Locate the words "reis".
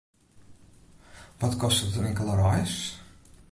2.41-2.75